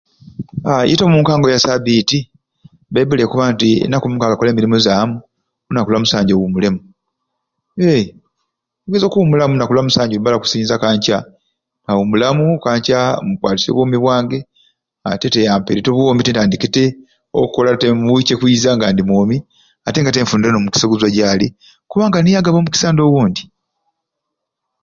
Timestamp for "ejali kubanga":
21.11-22.17